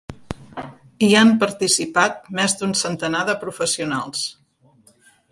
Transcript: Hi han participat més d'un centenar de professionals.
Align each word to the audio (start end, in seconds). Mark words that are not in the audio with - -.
Hi 1.07 1.09
han 1.17 1.33
participat 1.43 2.25
més 2.39 2.57
d'un 2.61 2.73
centenar 2.81 3.21
de 3.27 3.35
professionals. 3.43 4.23